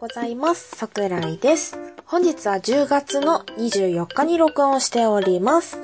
[0.00, 0.76] ございます。
[0.76, 1.76] 桜井です。
[2.06, 5.76] 本日は10月の24日に録音しております。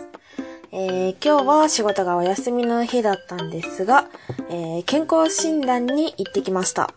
[0.70, 4.04] えー、今日は仕事がお休みの日だったんですが、
[4.50, 6.94] えー、健康診断に行ってきました。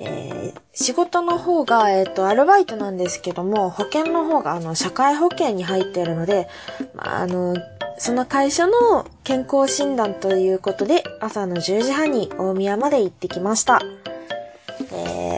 [0.00, 6.48] えー、仕事の方が、えっ、と、アルバイトなんですけども、保険の方が、あの、社会保険に入っているので、
[6.94, 7.54] まあ、あの、
[7.98, 13.82] その会社の健康診断ということで、朝の10時半に大宮まで行ってきました。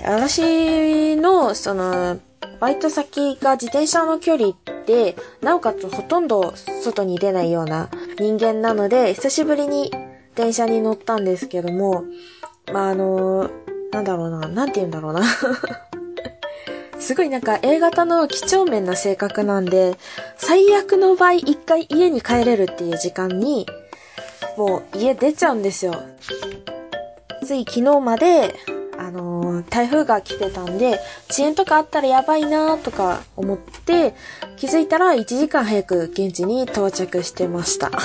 [0.09, 2.19] 私の、その、
[2.61, 4.55] バイト先が自転車の距離
[4.87, 9.93] で、なおかつほとんど外に出ないような人間なので、久しぶりに
[10.35, 12.05] 電車に乗ったんですけども、
[12.73, 13.51] まあ、あの、
[13.93, 15.21] なんだろうな、なんて言うんだろうな。
[16.99, 19.99] すごいなんか A 型の几帳面な性格なんで、
[20.39, 23.67] 最悪の場合一回家に帰れるっていう時間に、
[24.57, 25.93] もう家出ちゃうんですよ。
[27.45, 28.55] つい昨日まで、
[28.99, 30.99] あのー、台風が来てたんで、
[31.31, 34.15] 遅延とかあったらやばいなとか思って、
[34.57, 37.93] 気づいたら1時間早く現地に到着してました。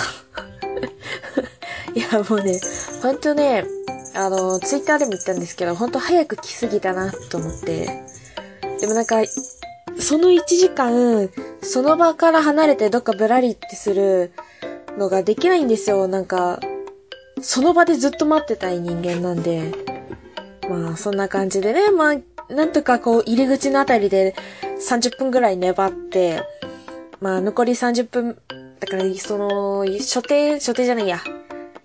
[1.96, 2.60] いや、もうね、
[3.02, 3.66] ほんとね、
[4.14, 8.04] あのー、ツイッターでも言ったんですけど、ほんと早く来すぎたなと思って。
[8.80, 9.24] でもなんか、
[9.98, 11.30] その1時間、
[11.64, 14.32] その場から離れてどっかぶらりってする
[14.98, 16.08] のができないんですよ。
[16.08, 16.60] なんか、
[17.42, 19.93] その場でずっと待ってたい人間なんで。
[20.74, 24.36] まあ、そんな感じでね、まあ、なんとかこう、入り口のあたりで
[24.80, 26.44] 30分ぐらい粘って、
[27.20, 28.38] まあ、残り30分、
[28.80, 31.20] だから、その、所定、所定じゃないや、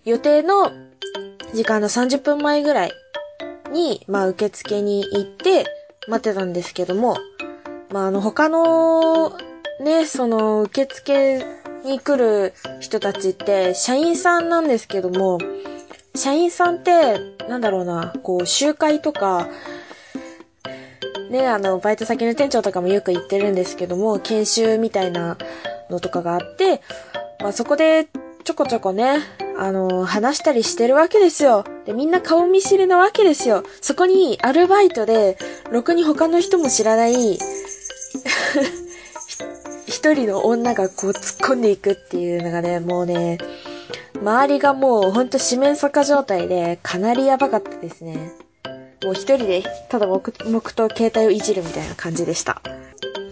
[0.04, 0.72] 予定の
[1.54, 2.92] 時間の30分前ぐらい
[3.72, 5.66] に、まあ、受付に行って、
[6.08, 7.16] 待ってたんですけども、
[7.90, 9.36] まあ、あの、他の、
[9.80, 11.44] ね、その、受付
[11.84, 15.38] に来る人たちって、社員さんなんですけども、
[16.18, 19.48] 社員さんって、なんだろうな、こう、集会とか、
[21.30, 25.38] ね、あの、バイト先の店長とかもよく言ってるんですけども、研修みたいな
[25.88, 26.82] のとかがあって、
[27.40, 28.08] まあ、そこで、
[28.42, 29.20] ちょこちょこね、
[29.58, 31.64] あの、話したりしてるわけですよ。
[31.86, 33.62] で、みんな顔見知りなわけですよ。
[33.80, 35.38] そこに、アルバイトで、
[35.70, 37.38] ろくに他の人も知らない、
[39.86, 43.38] 一人の女がこう突っ込んでいくっていうのがね、もうね、
[44.20, 48.32] 周りがもうほんと四面楚歌状態で、かなりやばかったですね。
[49.04, 52.60] もう一人で、ただ黙々と携帯をいじるみたいな感じでした。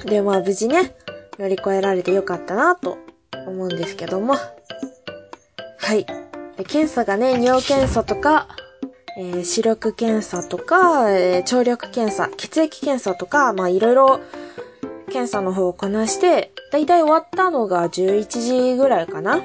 [0.05, 0.95] で、まあ無事ね、
[1.39, 2.99] 乗り越えられてよかったなと
[3.47, 4.35] 思うんですけども。
[4.35, 6.07] はい。
[6.57, 8.49] で検査がね、尿検査とか、
[9.19, 14.21] えー視力検査とか、えー聴力検査、血液検査とか、まあいろいろ
[15.07, 19.43] 検査の方をこなして、だいたい終わったのが11時ぐらいかな。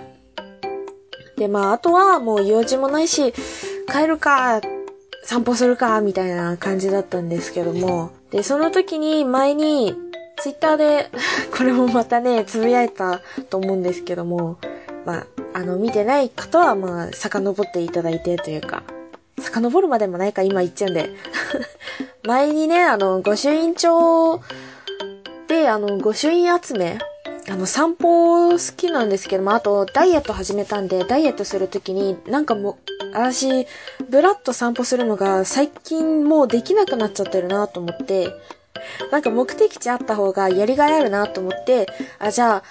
[1.41, 3.33] で、まああとはもう用事もないし、
[3.91, 4.61] 帰るか、
[5.23, 8.11] 散歩するか、みたいな感じだったんですけども。
[8.29, 9.95] で、その時に前に、
[10.37, 11.09] ツイッターで、
[11.57, 14.57] これもまたね、つぶやいたと思うんですけども、
[15.03, 15.25] まあ、
[15.55, 18.83] あの、見てない方は、まあ、遡っていただいてというか、
[19.39, 21.09] 遡るまでもないか、今言っちゃうんで。
[22.21, 24.41] 前にね、あの、御朱印帳
[25.47, 26.99] で、あの、御朱印集め
[27.49, 32.77] あの、散歩好きなんですけども、あと、ダイエット始めたんで、ダイエットするときに、なんかも
[33.11, 33.67] う、私、
[34.09, 38.29] ブラッと散歩するのが最近もうできなくなっちゃってるなと思って、
[39.11, 41.87] なんか目的地あった方がやりがいあるなと思って、
[42.19, 42.63] あ、じゃあ、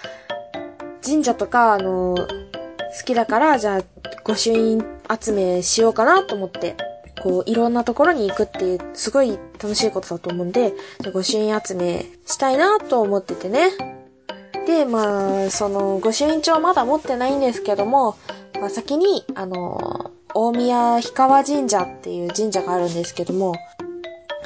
[1.04, 3.82] 神社とか、あの、好きだから、じゃあ、
[4.24, 4.84] 御朱印
[5.20, 6.76] 集めしようかなと思って、
[7.22, 13.99] こう、いろんなところに行くっていう、すごい楽しいことだと思うんで、じゃ御朱印集めしたいなと思っててね。
[14.70, 18.16] で、まあ、その、御朱印帳まだ持ってないんですけども、
[18.60, 23.54] まあ、先に、あの、大宮氷川神社っていう神社があるんですけども、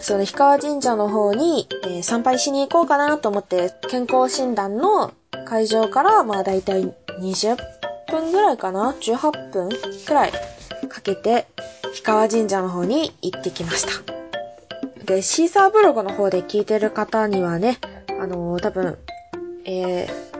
[0.00, 5.12] その氷川神社の方に、えー参拝しに行こうかなと思って、健康診断の
[5.44, 7.56] 会場から、まあだいたい20
[8.10, 9.68] 分ぐらいかな ?18 分
[10.06, 10.32] くらい
[10.88, 11.46] かけて、
[11.84, 15.04] 氷川神社の方に行ってきました。
[15.04, 17.78] で、シーサーブログの方で聞いてる方にはね、
[18.20, 18.98] あのー多分、
[19.64, 20.34] えー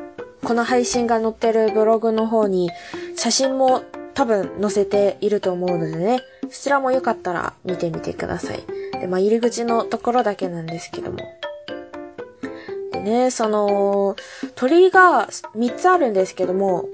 [0.45, 2.71] この配信が載ってるブログの方に
[3.17, 3.83] 写真も
[4.13, 8.63] 多分載せていると思うのでね、そちらもよかったら見てみてください。
[9.01, 11.19] で、まあ、入り口のところだけなんですけども。
[12.93, 14.17] でね、その、
[14.55, 16.91] 鳥居が3つあるんですけども、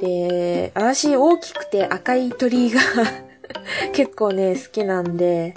[0.00, 2.80] で、私大きくて赤い鳥居が
[3.92, 5.52] 結構ね、好きなんで、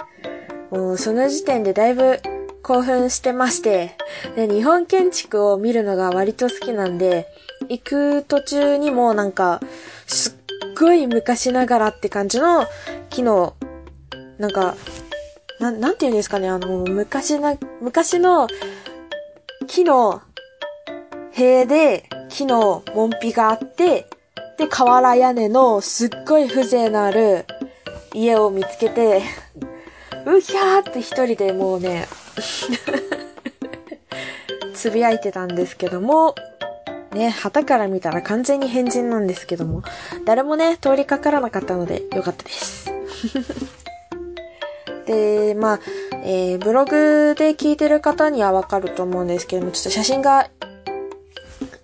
[0.70, 2.20] もうその時点でだいぶ
[2.62, 3.96] 興奮してまして、
[4.36, 7.26] で、日本建築を見るのが割と好きなんで、
[7.68, 9.60] 行く途中にもなんか、
[10.06, 10.32] すっ
[10.78, 12.66] ごい昔ながらって感じの
[13.08, 13.54] 木の、
[14.38, 14.76] なんか、
[15.58, 18.48] な、なんて言うんですかね、あの、昔な、昔の
[19.66, 20.22] 木の
[21.32, 24.06] 塀で木の門扉があって、
[24.58, 27.46] で、瓦屋根のすっごい風情のある
[28.12, 29.22] 家を見つけて、
[30.26, 32.06] うひゃーって一人でもうね、
[34.74, 36.34] つぶやいてたんですけども、
[37.12, 39.82] ね、旗から見たら完全に変人なんですけども、
[40.24, 42.90] 誰もね、通りかからなかったのでよかったです。
[45.06, 45.80] で、まあ、
[46.24, 50.48] えー、ブログで聞いてる方にはわかると思うんですけども、ちょっと写真が、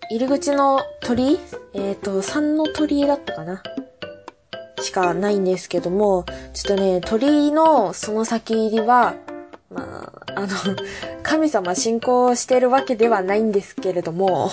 [0.08, 1.40] 入り口の鳥
[1.74, 3.62] えっ、ー、と、三の鳥居だったかな？
[4.80, 9.14] しかないんですけども、ちょっとね、鳥居のその先入りは、
[9.70, 10.48] まあ、あの、
[11.22, 14.50] 神様信仰してるわけではないんですけれども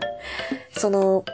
[0.76, 1.24] その、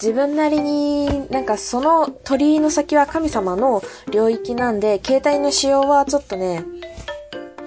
[0.00, 6.64] 自分なりになんかその鳥居の先は神様の領域なんで、携帯の使用はちょっとね、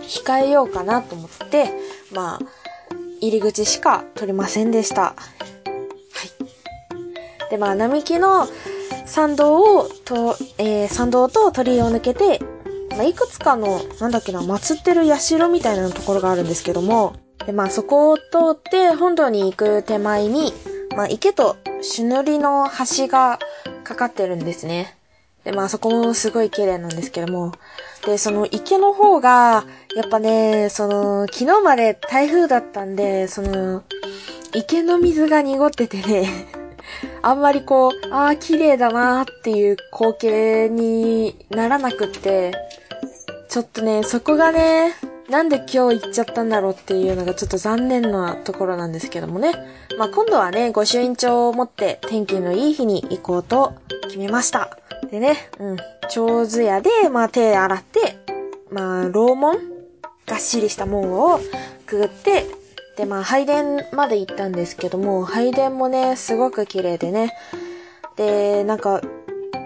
[0.01, 1.71] 控えようかなと思って、
[2.11, 2.39] まあ、
[3.19, 5.01] 入り口しか取りませんでした。
[5.01, 5.15] は
[7.47, 7.49] い。
[7.49, 8.47] で、まあ、並木の
[9.05, 12.39] 参道を、と、えー、参道と鳥居を抜けて、
[13.00, 17.16] まあ、いくつかの、なんだっけな、祀ってる社みたいなところがあるんですけども、
[17.46, 20.51] で、まあ、そこを通って本土に行く手前に、
[20.98, 22.68] まあ、池と朱塗りの
[22.98, 23.40] 橋が
[23.86, 24.98] かかってるんですね。
[25.46, 27.54] で、まあ、そこもすごい綺麗なんですけども。
[28.06, 29.63] で、その池の方が、
[29.96, 33.84] やっぱね、その、昨日まで台風だったんで、その、
[34.54, 36.50] 池の水が濁っててね
[37.22, 42.51] あんまりこう、ああ、綺麗だなーっていう光景にならなくって、
[43.50, 44.94] ちょっとね、そこがね、
[45.28, 49.54] なんで今日行っちゃったんだろうっていうのがちょっと残念なところなんですけどもね。
[49.98, 53.74] まあ、今度はね、御朱印帳を持って天気のいい日に行こうと
[54.04, 54.78] 決めました。
[55.10, 55.78] でね、うん。
[56.10, 58.18] 長図屋で、まあ、手洗って、
[58.69, 59.57] まあ、楼門
[60.28, 61.40] がっしりした門を
[61.88, 62.46] くぐって、
[62.98, 67.34] で、まあ、拝殿まで行ったんですけども、拝殿もね、すごく綺麗でね。
[68.16, 69.01] で、なんか、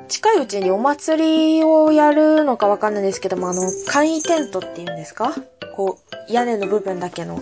[0.07, 5.33] 近いうちにお祭りをやるのかわかんないですけども、あの、簡易テントっていうんですか？
[5.75, 5.97] こ
[6.29, 7.41] う、屋根の部分だけの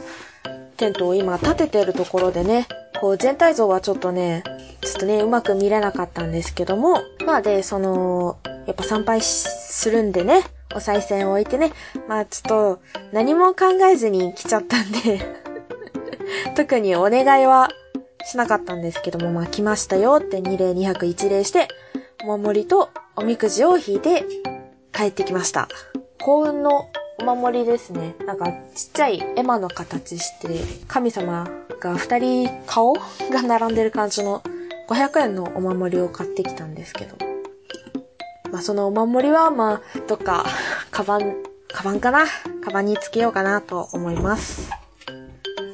[0.78, 2.68] テントを今立ててるところでね、
[3.00, 4.44] こう全体像はちょっとね、
[4.82, 8.38] ちょっとね、うまく見れなかったんですけども、まあで、その、
[8.68, 10.44] やっぱ参拝するんでね、
[10.74, 11.72] お賽銭を置いてね、
[12.08, 12.82] まあちょっと
[13.12, 15.20] 何も考えずに来ちゃったんで
[16.56, 17.70] 特にお願いは
[18.24, 21.68] しなかったんですけども、まあ来ましたよって2例2泊1例して、
[22.24, 24.26] お守りとおみくじを引いて
[24.94, 25.68] 帰ってきました。
[26.20, 26.88] 幸運の
[27.20, 28.16] お守りですね。
[28.26, 28.46] なんか
[28.76, 30.50] ちっちゃい絵馬の形して、
[30.88, 33.02] 神様が二人顔が
[33.42, 34.44] 並んでる感じの
[34.88, 37.16] 500円のお守りを買ってきたんですけど。
[38.52, 40.46] まあそのお守りはまあ、どっか、
[40.92, 41.38] カバン、
[41.70, 42.26] カバンかな？
[42.64, 44.70] カバンにつけようかなと思います。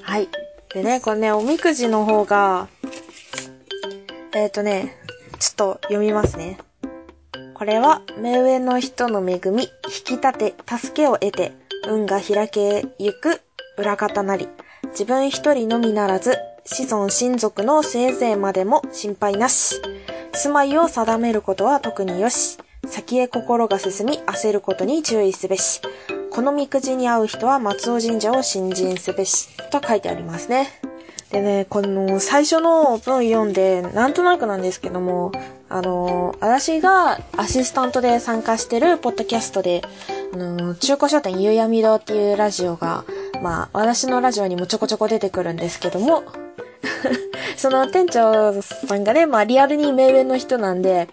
[0.03, 0.29] はい。
[0.73, 2.69] でね、これね、おみくじの方が、
[4.33, 4.95] えっ、ー、とね、
[5.37, 6.57] ちょっと読みますね。
[7.53, 9.67] これは、目上の人の恵み、引
[10.03, 11.53] き立て、助けを得て、
[11.87, 13.41] 運が開けゆく
[13.77, 14.47] 裏方なり、
[14.91, 19.81] 自分一人のみならず、子孫親族のせいぜいまでも心配なし。
[20.33, 22.57] 住まいを定めることは特によし。
[22.85, 25.81] 先へ心が進み焦ることに注意すべし。
[26.31, 29.49] このみくじに合う人は松尾神社を新人すべし。
[29.71, 30.86] と書いてありますね。
[31.31, 35.31] でね、この最初の文読んで、なんとなくなんですけども、
[35.69, 39.81] あの、私がアシスタントで参加してるポッドキャストで、
[40.33, 43.03] あの、中古書店ゆうやみ堂っていうラジオが、
[43.41, 46.23] まあ、私のラジオにもちょこちょこ出てくるんですけども、
[47.57, 51.09] その店長さんがね、まあリアルに目上の人なんで、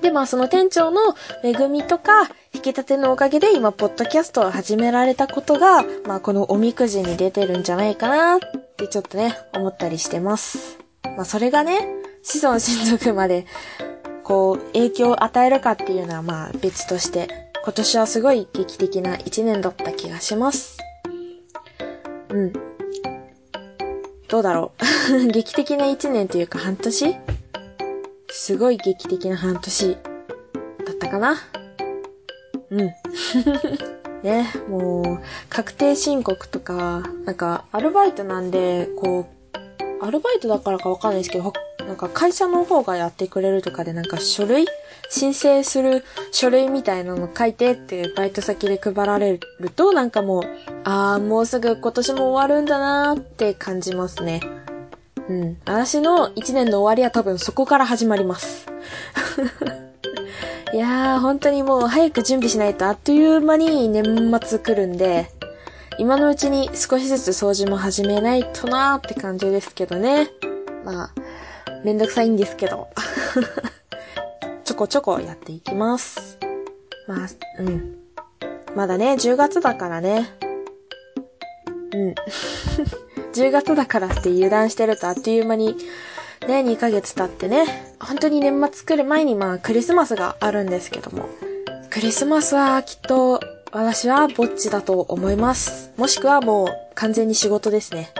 [0.00, 1.00] で、まあその店長の
[1.44, 8.38] 恵みとか、引き立てのおかげで今、ポッドキャストを始められたことが、まあこのおみくじに出てるんじゃないかな
[8.78, 10.78] ってちょっとね、思ったりしてます。
[11.16, 11.88] まあそれがね、
[12.22, 13.44] 子孫親族まで、
[14.22, 20.78] こう、影響を与えるかっていうのはまあ別として、今年はすごい劇的な一年だった気がします。
[22.28, 22.52] うん。
[24.28, 24.72] どうだろ
[25.10, 25.26] う。
[25.32, 27.16] 劇的な一年というか半年？
[28.30, 29.96] すごい劇的な半年
[30.86, 31.36] だったかな
[32.70, 32.90] うん。
[34.22, 39.28] ね、もう、確定申告とか、なんか、アルバイトなんで、こ
[40.00, 44.66] う、アルバイトだからかわかんないですけど、なんか会社の方がやってくれるとかで、なんか書類
[45.08, 50.42] 申請する書類みたいなの書いてってバイト先で配られると、なんかもう、
[50.84, 54.40] あー、もうすぐ今年も終わるんだなーって感じますね。
[55.28, 55.56] うん。
[55.64, 58.66] 私の一年の終わりは多分そこから始まります。
[60.72, 64.04] いやー、本当にもう早く準備しないとあっという間に年
[64.42, 65.30] 末来るんで、
[65.98, 70.28] 今のうちに少しずつ掃除も始めないとなーって感じですけどね。
[70.84, 71.10] まあ、
[71.84, 72.88] めんどくさいんですけど。
[74.64, 76.38] ちょこちょこやっていきます。
[77.06, 77.28] まあ、
[77.60, 77.96] うん。
[78.76, 80.30] まだね、10月だからね。
[81.94, 82.14] うん。
[83.32, 85.76] 10月だからって油断してるとあっという間に、
[86.46, 91.28] ね、2ヶ月経ってね、本当に年末来る前にまあクリスマスがあるんですけども、
[91.90, 93.40] クリスマスはきっと
[93.72, 95.92] 私はぼっちだと思います。
[95.96, 98.10] もしくはもう完全に仕事ですね。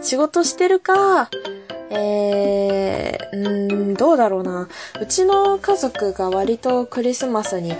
[0.00, 1.28] 仕事してるか、
[1.90, 4.68] えー、うーん、どうだろうな。
[5.00, 7.74] うちの家族が割とクリスマスに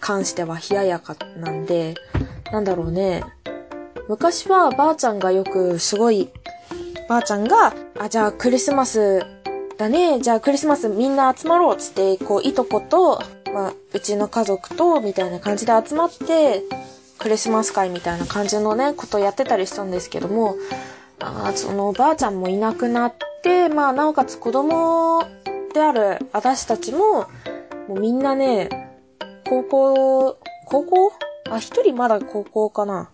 [0.00, 1.94] 関しては冷ややかなんで、
[2.50, 3.22] なんだろうね。
[4.08, 6.30] 昔はばあちゃんがよくすごい、
[7.08, 9.24] ばあちゃんが、あ、じゃあクリスマス
[9.78, 10.18] だね。
[10.20, 13.22] じゃあクリスマスみんな集まろうつって、こう、いとこと、
[13.54, 16.64] まあ、うちの家族と、みたいな感じで集まって、
[17.20, 20.56] クリスマス会みたいな感じのね、ことやってたりしたんですけども、
[21.20, 25.22] あそのお、ばあちゃんもいなくなって、まあ、なおかつ子供
[25.72, 27.26] である私たちも、
[27.86, 28.68] もうみんなね、
[29.48, 31.12] 高校、高校？
[31.50, 33.10] あ、一人まだ高校かな。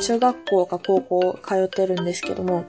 [0.00, 2.64] 中学校か高校通ってるんですけども、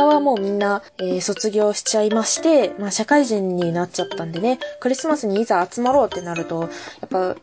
[0.00, 6.68] 他はもうみんな、えー、卒業しちゃいまして、まあ社会人になっちゃったんでね、クリスマスにいざ集まろうってなると、や
[7.04, 7.36] っぱ、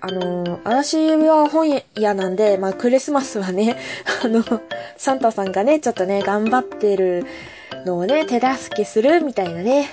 [0.00, 3.76] あのー、私は本屋なんで、まあクリスマスはね、
[4.24, 4.42] あの、
[4.96, 7.26] サンタさんがね、ちょっとね、頑張ってる
[7.86, 9.88] のをね、手助けするみたいなね、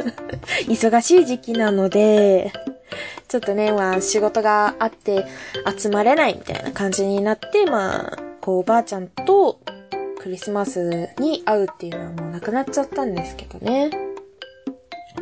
[0.68, 2.52] 忙しい時期なので、
[3.28, 5.24] ちょっとね、まあ仕事があって
[5.78, 9.58] 集まれないみたいな感じになって、まあ、こうおばあちゃんと
[10.26, 13.92] クリスマスに会うっていうのはもうなくなっちゃったんですけどね。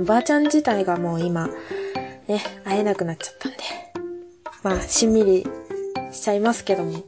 [0.00, 1.49] おばあちゃん自体がもう今、
[2.26, 3.58] ね、会えなくなっちゃったんで。
[4.62, 5.46] まあ、しんみり
[6.11, 7.02] しちゃいますけども。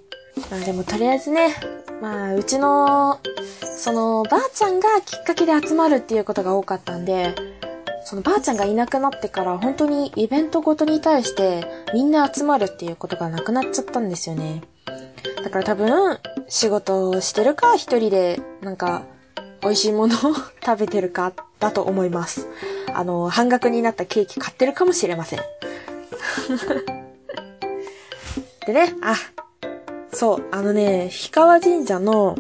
[0.50, 1.55] まあでもとりあえずね、
[2.03, 3.19] まあ、うちの、
[3.62, 7.35] その、ばあちゃんがきっかけで集まるっていうことが多かったんで、
[8.05, 14.61] そのばあちゃんがいなくなってから本当にイベントごとに対してみんな集まるっていうことがなくなっちゃったんですよね。
[15.43, 19.03] だから多分仕事をしてるか一人でなんか
[19.62, 20.35] 美味しいものを
[20.65, 22.47] 食べてるかだと思います。
[22.95, 25.41] あの、半額になったケーキ買ってるかもしれません。
[28.67, 29.17] でね、あ、
[30.12, 32.37] そう、あのね、氷川神社の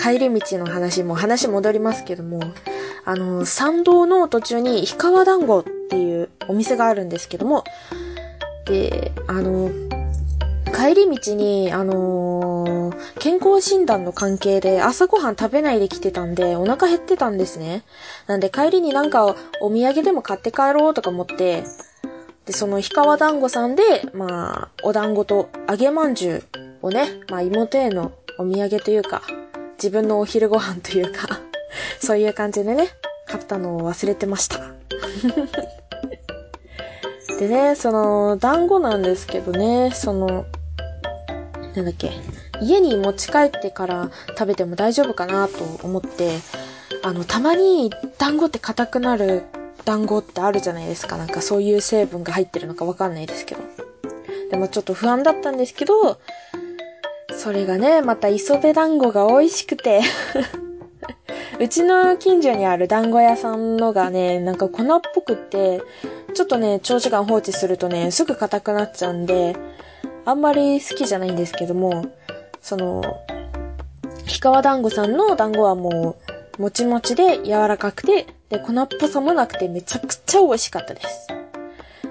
[0.00, 2.40] 帰り道の話も話戻りますけども、
[3.04, 7.64] あの、参道の途中に氷川団子っていうお店があるんですけども、
[8.66, 9.70] で、あの、
[10.70, 17.84] 帰り道に、あのー、健康診断の関係で朝ごはん食べないで来てたんで、お腹減ってたんですね。
[18.26, 21.64] なんで帰りになんかお土産でも買って帰ろうとか思って、
[22.46, 23.82] で、その氷川団子さんで、
[24.14, 26.42] まあ、お団子と揚げまんじゅ
[26.82, 29.22] うをね、まあ妹へのお土産というか、
[29.74, 31.40] 自分のお昼ご飯というか
[32.00, 32.88] そういう感じでね、
[33.26, 34.60] 買ったのを忘れてました。
[37.38, 40.44] でね、その、団子なんですけどね、その、
[41.74, 42.10] なんだっけ、
[42.60, 46.38] 家に持ち帰ってから食べても大丈夫かなと思って、
[47.02, 49.44] あの、たまに団子って硬くなる
[49.84, 51.16] 団子ってあるじゃないですか。
[51.16, 53.62] なんかそういう成分が入ってるのかわかんないですけど。
[54.50, 56.18] でもちょっと不安だったんですけど、
[57.36, 60.02] それがね、また磯辺団子が美味しくて
[61.60, 65.80] うちの近所にある団子屋さんのがね、なんか粉っぽくって、
[66.34, 69.56] ちょっとね、長時間放置するとね、すぐ硬くなっちゃうんで、
[70.30, 72.06] あんまり好きじゃないんですけども、
[72.60, 73.02] その、
[74.26, 76.18] 氷川団子さんの団子はも
[76.56, 81.26] う、もちもちで柔らかくて、で、粉っぽさもなくてめちゃくちゃ美味しかったです。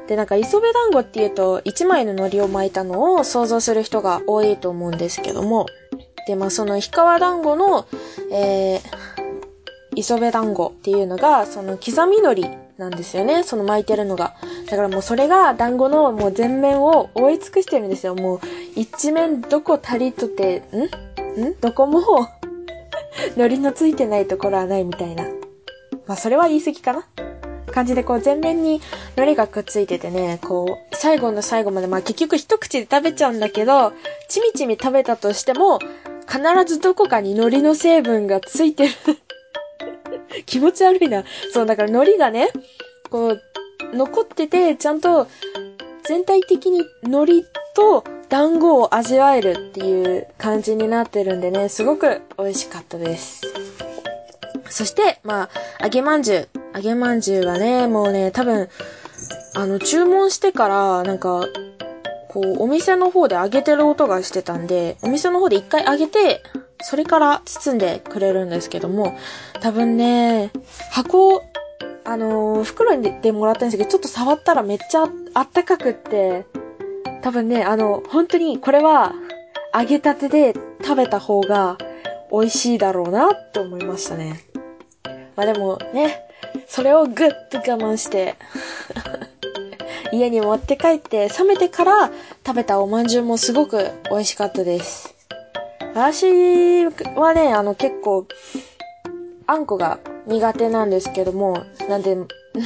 [0.08, 5.68] で、なんか磯辺団子っていうと、一枚の海苔を巻いたのを想像する人が多いと思うんですけども、
[6.28, 7.88] で、まあその氷川団子の、
[8.34, 8.82] えー、
[9.96, 13.44] 磯辺団子っていうのが、その刻み海苔なんですよね。
[13.44, 14.36] その巻いてるのが。
[14.70, 18.16] だからもうそれが団子のもう全面を覆い尽くしてるんですよ。
[18.16, 18.40] もう
[18.76, 20.64] 一面どこ足りとて、
[21.38, 21.46] ん？
[21.46, 21.56] ん？
[21.60, 22.00] どこも
[23.36, 25.26] 海苔のついてないところはないみたいな。
[26.08, 27.06] まあそれは言い過ぎかな
[27.72, 28.82] 感じでこう全面に
[29.18, 33.92] 海苔がくっついててね、こう最後の最後までまあ結局一口で食べちゃうんだけど、
[34.30, 35.80] ちみちみ食べたとしても、
[36.28, 38.94] 必ずどこかに海苔の成分がついてる
[40.46, 41.24] 気持ち悪いな。
[41.54, 42.50] そう、だから海苔がね、
[43.10, 43.42] こう、
[43.96, 45.28] 残ってて、ちゃんと
[46.04, 47.44] 全体的に海苔
[47.76, 53.42] と団子を味わえるっていう感じになってるんでね、すごく美味しかったです。
[54.70, 56.48] そして、まあ、揚げまんじゅう。
[56.76, 58.70] 揚げまんじゅうはね、もうね、多分、
[59.56, 61.48] あの、注文してから、なんか、
[62.30, 66.44] こう、お店の方で揚げてる音がしてたんで、お店の方で一回揚げて、
[66.82, 69.18] それから包んでくれるんですけども、
[69.62, 70.52] 多分ね、
[70.92, 71.44] 箱、
[72.06, 76.46] あのー、袋にでもらったんですけど、ちょっと触ったらめっちゃあったかくって、
[77.22, 79.14] 多分ね、あの、本当にこれは
[79.78, 81.78] 揚げたてで食べた方が
[82.32, 84.42] 美味しいだろうなって思いましたね。
[85.36, 86.22] まあでもね、
[86.68, 88.36] それをぐっと我慢して
[90.12, 92.10] 家に持って帰って冷めてから
[92.46, 95.19] 食べたおまんじゅうもすごく美味しかったです。
[96.00, 98.26] 私はね、あの結構、
[99.48, 102.18] あんこが苦手なんですけども、なんで、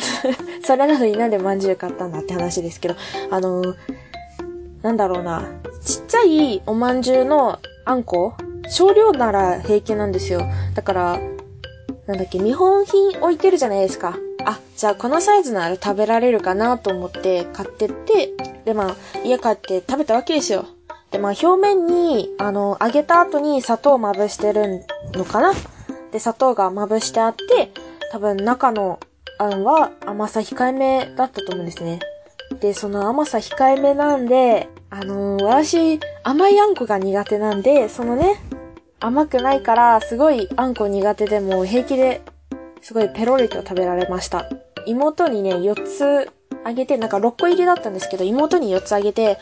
[0.63, 2.95] それなのになんでまんじゅう買ったんだって話ですけど、
[3.31, 3.73] あの、
[4.83, 5.47] なんだろうな、
[5.83, 8.35] ちっちゃいおまんじゅうのあんこ
[8.69, 10.43] 少量なら平気なんですよ。
[10.75, 11.19] だから、
[12.05, 14.15] なんだっけ、見本品置いてるじゃないですか。
[14.45, 18.29] あ、じゃあこのサイズなら食べられるかなと思って買ってって、
[18.63, 20.67] でまあ、家帰って食べたわけですよ。
[21.13, 25.53] でまあ、表面に、あの、揚げた後に砂糖をまぶしてるのかな？
[26.11, 27.71] で、砂糖がまぶしてあって、
[28.11, 28.99] 多分中の
[29.37, 31.99] あんは甘さ控えめだったと思うんですね。
[32.59, 38.41] で、その甘さ控えめなんで、あのー、私、甘いあんこが苦手なんで、そのね、
[38.99, 42.23] 甘くないから、すごいあんこ苦手でも平気で、
[42.81, 44.49] すごいペロリと食べられました。
[44.87, 46.31] 妹にね、4つ
[46.63, 49.37] あげて、なんか6個入りだったんですけど、妹に4つあげて、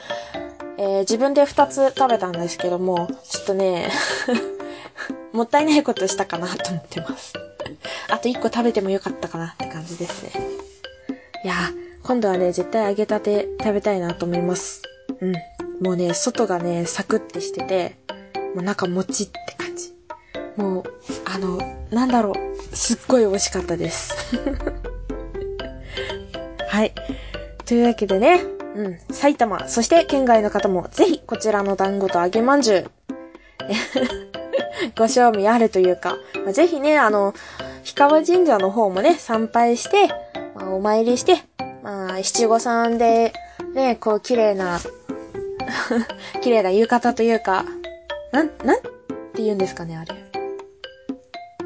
[0.81, 3.91] えー、自分で2つ食べたんですけども、ちょっとね
[5.31, 7.33] もったいないことしたかなと思ってます。
[8.09, 10.31] あと1個食べてもよかったかなって感じですね。
[11.43, 11.53] いや
[12.01, 14.81] 今度はね、絶対揚げたて食べたいなと思います。
[15.19, 15.33] うん。
[15.79, 17.95] もうね、外がね、サクってしてて、
[18.55, 19.93] もう中もちって感じ。
[20.55, 20.83] もう、
[21.25, 21.59] あの、
[21.91, 24.15] なんだろう、すっごい美味しかったです。
[26.69, 26.91] はい。
[27.65, 28.41] というわけでね、
[28.75, 32.91] うん、埼玉、そして県外の方もぜひこちらの団子と揚げまんじゅう、
[34.97, 37.33] ご賞味あるというか、まあ、ぜひね、あの、
[37.83, 40.07] 氷川神社の方もね、参拝して、
[40.55, 41.43] まあ、お参りして、
[41.83, 43.33] まあ、七五三で、
[43.73, 44.79] ね、こう、綺麗な
[46.41, 47.65] 綺麗な浴衣というか、
[48.31, 48.81] なん、なんっ
[49.33, 50.15] て言うんですかね、あれ。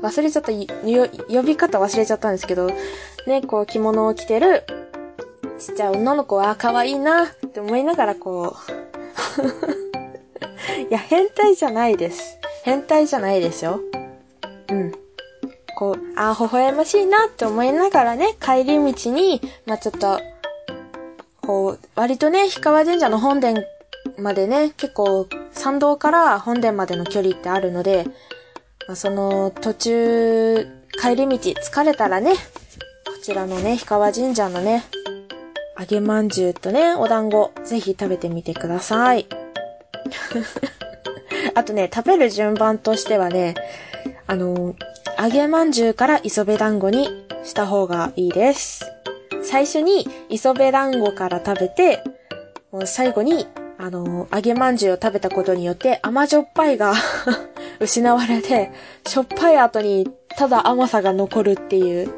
[0.01, 2.69] 忘れちゃった、呼び方忘れちゃったんですけど、
[3.27, 4.63] ね、こう着物を着てる
[5.57, 8.71] ちっちゃい女の子は可愛いなって思いながらこう
[10.89, 12.37] いや、変態じゃないです。
[12.63, 13.79] 変態じゃないですよ。
[14.69, 14.91] うん。
[15.75, 20.19] こう、あ、微笑ましいなって思いながらね、帰り道に、まあ、ちょっと、
[21.41, 23.63] こう、割とね、氷川神社の本殿
[24.17, 28.05] までね、結構参道から本殿までの距離ってあるので、
[28.87, 30.67] まあ、その途中、
[31.01, 32.39] 帰り道疲れたらね、こ
[33.21, 34.83] ちらのね、氷川神社のね、
[35.77, 39.27] 揚げまんじゅうとね、お団子、ぜひ食べてみてください。
[41.53, 43.55] あとね、食べる順番としてはね、
[44.27, 44.75] あの、
[45.21, 48.91] 揚げまんじゅうから磯辺団子にした方がいいです。
[49.43, 52.01] 最初に磯辺団子から食べて、
[52.71, 56.93] もう最後にあの、揚げまんじゅうを食べたことによって甘じょっぱいが
[57.79, 58.71] 失われて、
[59.05, 60.07] しょっぱい後に
[60.37, 62.09] ただ甘さが残るっていう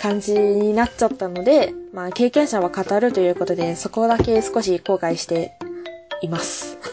[0.00, 5.52] 感じになっちゃったので、まあ経験者は語るということで、そこだけ少し後悔して
[6.22, 6.78] います。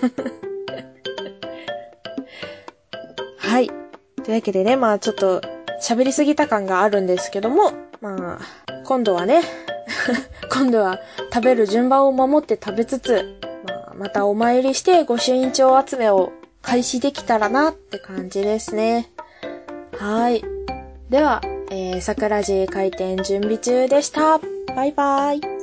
[3.39, 3.67] はい。
[3.67, 5.39] というわけでね、まあちょっと
[5.81, 9.41] 喋りすぎた感があるんですけども、まあ、今度はね、
[10.51, 10.99] 今度は
[11.33, 19.09] 食べる順番を守って食べつつ、まあ、またお参りして御朱印帳集めを開始できたらなって感じですね。
[19.97, 20.43] はい。
[21.09, 21.41] では、
[21.87, 24.39] えー、桜寺開店準備中でした。
[24.75, 25.56] バイバイ。